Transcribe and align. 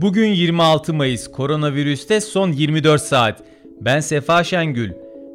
Bugün 0.00 0.28
26 0.28 0.94
Mayıs, 0.94 1.28
koronavirüste 1.28 2.20
son 2.20 2.52
24 2.52 3.02
saat. 3.02 3.42
Ben 3.80 4.00
Sefa 4.00 4.44
Şengül. 4.44 4.92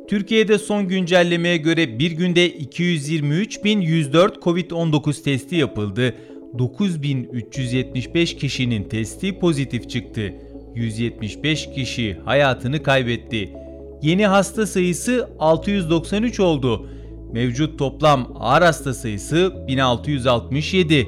Türkiye'de 0.07 0.57
son 0.57 0.87
güncellemeye 0.87 1.57
göre 1.57 1.99
bir 1.99 2.11
günde 2.11 2.51
223.104 2.51 4.39
COVID-19 4.39 5.23
testi 5.23 5.55
yapıldı. 5.55 6.15
9.375 6.53 8.37
kişinin 8.37 8.83
testi 8.83 9.39
pozitif 9.39 9.89
çıktı. 9.89 10.33
175 10.75 11.69
kişi 11.75 12.17
hayatını 12.25 12.83
kaybetti. 12.83 13.53
Yeni 14.01 14.27
hasta 14.27 14.67
sayısı 14.67 15.29
693 15.39 16.39
oldu. 16.39 16.87
Mevcut 17.33 17.79
toplam 17.79 18.33
ağır 18.39 18.61
hasta 18.61 18.93
sayısı 18.93 19.53
1667. 19.67 21.07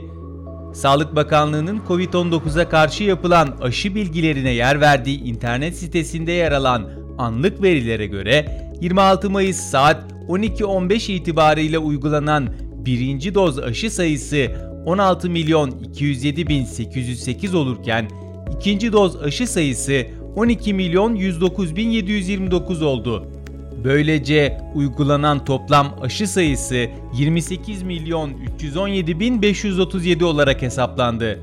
Sağlık 0.75 1.15
Bakanlığı'nın 1.15 1.81
COVID-19'a 1.87 2.69
karşı 2.69 3.03
yapılan 3.03 3.57
aşı 3.61 3.95
bilgilerine 3.95 4.51
yer 4.51 4.81
verdiği 4.81 5.23
internet 5.23 5.77
sitesinde 5.77 6.31
yer 6.31 6.51
alan 6.51 6.89
anlık 7.17 7.61
verilere 7.61 8.05
göre 8.07 8.61
26 8.81 9.29
Mayıs 9.29 9.57
saat 9.57 10.11
12.15 10.27 11.11
itibariyle 11.11 11.77
uygulanan 11.77 12.49
birinci 12.85 13.35
doz 13.35 13.59
aşı 13.59 13.91
sayısı 13.91 14.47
16 14.85 15.29
milyon 15.29 15.71
207 15.71 16.47
bin 16.47 16.65
808 16.65 17.55
olurken 17.55 18.09
ikinci 18.57 18.93
doz 18.93 19.21
aşı 19.21 19.47
sayısı 19.47 20.05
12 20.35 20.73
milyon 20.73 21.15
109 21.15 21.75
bin 21.75 21.89
729 21.89 22.81
oldu. 22.81 23.34
Böylece 23.83 24.57
uygulanan 24.75 25.45
toplam 25.45 25.95
aşı 26.01 26.27
sayısı 26.27 26.87
28 27.13 27.83
milyon 27.83 28.31
317 28.55 29.19
bin 29.19 29.41
537 29.41 30.25
olarak 30.25 30.61
hesaplandı. 30.61 31.39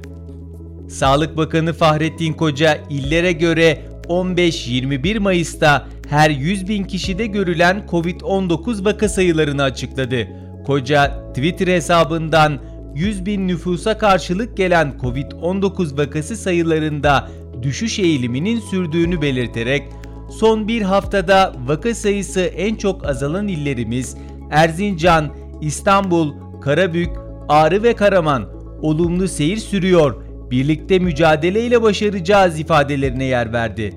Sağlık 0.88 1.36
Bakanı 1.36 1.72
Fahrettin 1.72 2.32
Koca 2.32 2.78
illere 2.90 3.32
göre 3.32 3.78
15-21 4.08 5.18
Mayıs'ta 5.18 5.88
her 6.08 6.30
100 6.30 6.68
bin 6.68 6.84
kişide 6.84 7.26
görülen 7.26 7.86
COVID-19 7.90 8.84
vaka 8.84 9.08
sayılarını 9.08 9.62
açıkladı. 9.62 10.28
Koca 10.66 11.32
Twitter 11.34 11.66
hesabından 11.66 12.58
100 12.94 13.26
bin 13.26 13.48
nüfusa 13.48 13.98
karşılık 13.98 14.56
gelen 14.56 14.94
COVID-19 15.02 15.98
vakası 15.98 16.36
sayılarında 16.36 17.28
düşüş 17.62 17.98
eğiliminin 17.98 18.60
sürdüğünü 18.60 19.22
belirterek 19.22 19.82
son 20.30 20.68
bir 20.68 20.82
haftada 20.82 21.52
vaka 21.66 21.94
sayısı 21.94 22.40
en 22.40 22.74
çok 22.74 23.06
azalan 23.06 23.48
illerimiz 23.48 24.16
Erzincan, 24.50 25.28
İstanbul, 25.60 26.32
Karabük, 26.60 27.10
Ağrı 27.48 27.82
ve 27.82 27.96
Karaman 27.96 28.48
olumlu 28.82 29.28
seyir 29.28 29.56
sürüyor, 29.56 30.22
birlikte 30.50 30.98
mücadeleyle 30.98 31.82
başaracağız 31.82 32.60
ifadelerine 32.60 33.24
yer 33.24 33.52
verdi. 33.52 33.94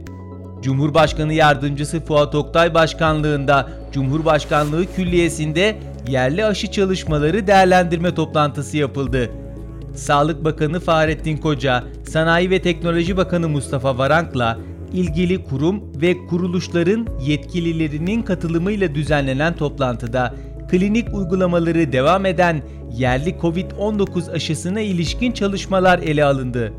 Cumhurbaşkanı 0.62 1.34
Yardımcısı 1.34 2.00
Fuat 2.00 2.36
Oktay 2.36 2.74
Başkanlığında 2.74 3.70
Cumhurbaşkanlığı 3.92 4.86
Külliyesi'nde 4.96 5.76
yerli 6.08 6.46
aşı 6.46 6.72
çalışmaları 6.72 7.48
değerlendirme 7.48 8.16
toplantısı 8.16 8.78
yapıldı. 8.78 9.30
Sağlık 9.96 10.44
Bakanı 10.44 10.80
Fahrettin 10.80 11.38
Koca, 11.38 11.84
Sanayi 12.10 12.50
ve 12.50 12.62
Teknoloji 12.62 13.18
Bakanı 13.18 13.50
Mustafa 13.50 13.98
Varank'la 13.98 14.58
ilgili 14.96 15.44
kurum 15.44 15.84
ve 16.02 16.28
kuruluşların 16.28 17.08
yetkililerinin 17.22 18.22
katılımıyla 18.22 18.96
düzenlenen 18.96 19.56
toplantıda 19.56 20.36
klinik 20.70 21.14
uygulamaları 21.14 21.92
devam 21.92 22.26
eden 22.26 22.62
yerli 22.98 23.30
COVID-19 23.30 24.32
aşısına 24.32 24.82
ilişkin 24.82 25.32
çalışmalar 25.32 26.00
ele 26.00 26.26
alındı. 26.26 26.74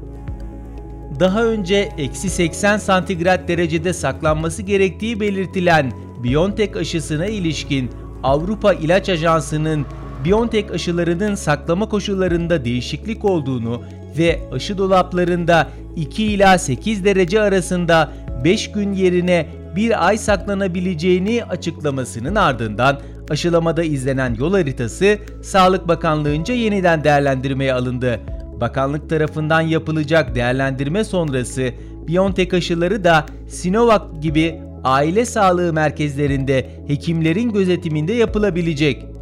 Daha 1.20 1.44
önce 1.44 1.88
eksi 1.98 2.30
80 2.30 2.78
santigrat 2.78 3.48
derecede 3.48 3.92
saklanması 3.92 4.62
gerektiği 4.62 5.20
belirtilen 5.20 5.92
BioNTech 6.24 6.76
aşısına 6.76 7.26
ilişkin 7.26 7.90
Avrupa 8.22 8.72
İlaç 8.72 9.08
Ajansı'nın 9.08 9.86
BioNTech 10.24 10.70
aşılarının 10.70 11.34
saklama 11.34 11.88
koşullarında 11.88 12.64
değişiklik 12.64 13.24
olduğunu 13.24 13.82
ve 14.18 14.40
aşı 14.52 14.78
dolaplarında 14.78 15.68
2 15.96 16.24
ila 16.24 16.58
8 16.58 17.04
derece 17.04 17.40
arasında 17.40 18.12
5 18.44 18.72
gün 18.72 18.92
yerine 18.92 19.46
bir 19.76 20.06
ay 20.06 20.18
saklanabileceğini 20.18 21.44
açıklamasının 21.44 22.34
ardından 22.34 23.00
aşılamada 23.30 23.82
izlenen 23.82 24.34
yol 24.34 24.52
haritası 24.52 25.18
Sağlık 25.42 25.88
Bakanlığı'nca 25.88 26.54
yeniden 26.54 27.04
değerlendirmeye 27.04 27.74
alındı. 27.74 28.20
Bakanlık 28.60 29.10
tarafından 29.10 29.60
yapılacak 29.60 30.34
değerlendirme 30.34 31.04
sonrası 31.04 31.72
BioNTech 32.08 32.54
aşıları 32.54 33.04
da 33.04 33.26
Sinovac 33.48 34.02
gibi 34.22 34.60
aile 34.84 35.24
sağlığı 35.24 35.72
merkezlerinde 35.72 36.66
hekimlerin 36.86 37.52
gözetiminde 37.52 38.12
yapılabilecek. 38.12 39.15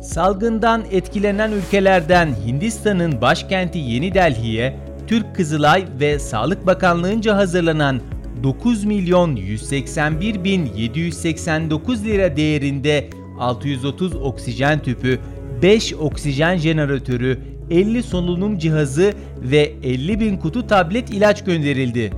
Salgından 0.00 0.84
etkilenen 0.90 1.52
ülkelerden 1.52 2.28
Hindistan'ın 2.46 3.20
başkenti 3.20 3.78
Yeni 3.78 4.14
Delhi'ye 4.14 4.76
Türk 5.06 5.36
Kızılay 5.36 5.84
ve 6.00 6.18
Sağlık 6.18 6.66
Bakanlığı'nca 6.66 7.36
hazırlanan 7.36 8.00
9 8.42 8.84
milyon 8.84 9.36
181 9.36 10.44
bin 10.44 10.66
789 10.76 12.04
lira 12.04 12.36
değerinde 12.36 13.10
630 13.38 14.14
oksijen 14.14 14.82
tüpü, 14.82 15.18
5 15.62 15.94
oksijen 15.94 16.56
jeneratörü, 16.56 17.38
50 17.70 18.02
solunum 18.02 18.58
cihazı 18.58 19.12
ve 19.42 19.72
50 19.84 20.20
bin 20.20 20.36
kutu 20.36 20.66
tablet 20.66 21.10
ilaç 21.10 21.44
gönderildi. 21.44 22.10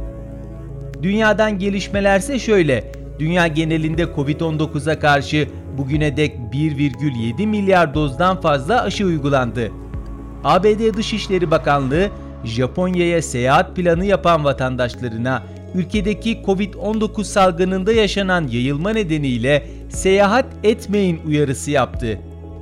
Dünyadan 1.03 1.59
gelişmelerse 1.59 2.39
şöyle. 2.39 2.93
Dünya 3.19 3.47
genelinde 3.47 4.03
Covid-19'a 4.03 4.99
karşı 4.99 5.49
bugüne 5.79 6.17
dek 6.17 6.37
1,7 6.53 7.47
milyar 7.47 7.95
dozdan 7.95 8.41
fazla 8.41 8.83
aşı 8.83 9.07
uygulandı. 9.07 9.71
ABD 10.45 10.97
Dışişleri 10.97 11.51
Bakanlığı, 11.51 12.11
Japonya'ya 12.45 13.23
seyahat 13.23 13.77
planı 13.77 14.05
yapan 14.05 14.45
vatandaşlarına 14.45 15.43
ülkedeki 15.75 16.43
Covid-19 16.47 17.25
salgınında 17.25 17.93
yaşanan 17.93 18.49
yayılma 18.49 18.91
nedeniyle 18.91 19.67
seyahat 19.89 20.47
etmeyin 20.65 21.21
uyarısı 21.27 21.71
yaptı. 21.71 22.19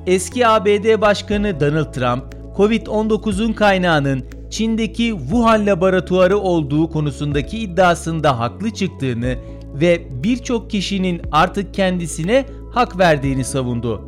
Eski 0.06 0.46
ABD 0.46 1.00
Başkanı 1.00 1.60
Donald 1.60 1.92
Trump, 1.92 2.24
Covid-19'un 2.56 3.52
kaynağının 3.52 4.24
Çin'deki 4.50 5.14
Wuhan 5.18 5.66
laboratuvarı 5.66 6.38
olduğu 6.38 6.90
konusundaki 6.90 7.58
iddiasında 7.58 8.38
haklı 8.38 8.70
çıktığını 8.70 9.36
ve 9.74 10.06
birçok 10.10 10.70
kişinin 10.70 11.20
artık 11.32 11.74
kendisine 11.74 12.44
hak 12.70 12.98
verdiğini 12.98 13.44
savundu. 13.44 14.02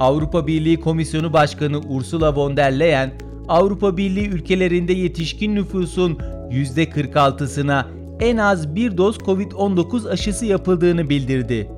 Avrupa 0.00 0.46
Birliği 0.46 0.80
Komisyonu 0.80 1.32
Başkanı 1.32 1.78
Ursula 1.78 2.36
von 2.36 2.56
der 2.56 2.78
Leyen, 2.78 3.12
Avrupa 3.48 3.96
Birliği 3.96 4.28
ülkelerinde 4.28 4.92
yetişkin 4.92 5.54
nüfusun 5.54 6.18
%46'sına 6.50 7.84
en 8.20 8.36
az 8.36 8.74
bir 8.74 8.96
doz 8.96 9.16
Covid-19 9.16 10.10
aşısı 10.10 10.46
yapıldığını 10.46 11.10
bildirdi. 11.10 11.68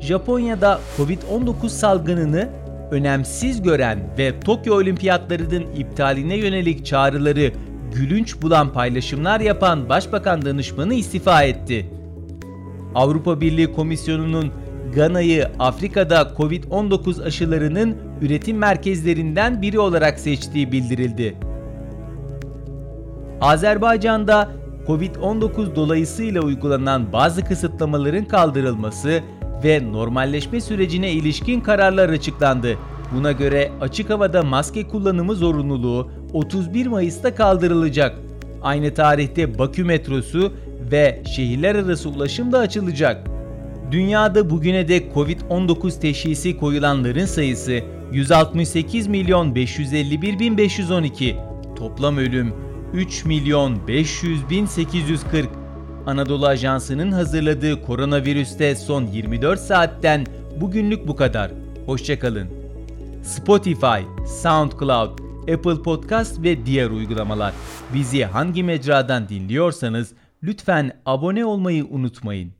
Japonya'da 0.00 0.80
Covid-19 0.96 1.68
salgınını 1.68 2.48
önemsiz 2.90 3.62
gören 3.62 3.98
ve 4.18 4.40
Tokyo 4.40 4.74
Olimpiyatlarının 4.74 5.66
iptaline 5.76 6.36
yönelik 6.36 6.86
çağrıları 6.86 7.52
gülünç 7.94 8.42
bulan 8.42 8.72
paylaşımlar 8.72 9.40
yapan 9.40 9.88
Başbakan 9.88 10.44
Danışmanı 10.44 10.94
istifa 10.94 11.42
etti. 11.42 11.90
Avrupa 12.94 13.40
Birliği 13.40 13.72
Komisyonu'nun 13.72 14.52
Gana'yı 14.94 15.48
Afrika'da 15.58 16.22
Covid-19 16.36 17.24
aşılarının 17.24 17.96
üretim 18.22 18.58
merkezlerinden 18.58 19.62
biri 19.62 19.78
olarak 19.78 20.20
seçtiği 20.20 20.72
bildirildi. 20.72 21.36
Azerbaycan'da 23.40 24.48
Covid-19 24.86 25.76
dolayısıyla 25.76 26.42
uygulanan 26.42 27.12
bazı 27.12 27.44
kısıtlamaların 27.44 28.24
kaldırılması 28.24 29.20
ve 29.64 29.92
normalleşme 29.92 30.60
sürecine 30.60 31.12
ilişkin 31.12 31.60
kararlar 31.60 32.08
açıklandı. 32.08 32.76
Buna 33.14 33.32
göre 33.32 33.70
açık 33.80 34.10
havada 34.10 34.42
maske 34.42 34.88
kullanımı 34.88 35.34
zorunluluğu 35.34 36.10
31 36.32 36.86
Mayıs'ta 36.86 37.34
kaldırılacak. 37.34 38.18
Aynı 38.62 38.94
tarihte 38.94 39.58
Bakü 39.58 39.84
metrosu 39.84 40.52
ve 40.92 41.22
şehirler 41.36 41.74
arası 41.74 42.08
ulaşım 42.08 42.52
da 42.52 42.58
açılacak. 42.58 43.37
Dünyada 43.90 44.50
bugüne 44.50 44.88
dek 44.88 45.12
Covid-19 45.14 46.00
teşhisi 46.00 46.56
koyulanların 46.56 47.24
sayısı 47.24 47.80
168 48.12 49.06
milyon 49.06 49.54
551 49.54 50.38
bin 50.38 50.58
512. 50.58 51.36
Toplam 51.76 52.16
ölüm 52.16 52.54
3 52.94 53.24
milyon 53.24 53.88
500 53.88 54.50
bin 54.50 54.66
840. 54.66 55.48
Anadolu 56.06 56.46
Ajansı'nın 56.46 57.12
hazırladığı 57.12 57.82
koronavirüste 57.82 58.76
son 58.76 59.06
24 59.06 59.60
saatten 59.60 60.26
bugünlük 60.60 61.08
bu 61.08 61.16
kadar. 61.16 61.50
Hoşçakalın. 61.86 62.48
Spotify, 63.22 64.26
SoundCloud, 64.42 65.18
Apple 65.40 65.82
Podcast 65.82 66.42
ve 66.42 66.66
diğer 66.66 66.90
uygulamalar. 66.90 67.54
Bizi 67.94 68.24
hangi 68.24 68.64
mecradan 68.64 69.28
dinliyorsanız 69.28 70.12
lütfen 70.42 70.92
abone 71.06 71.44
olmayı 71.44 71.86
unutmayın. 71.86 72.57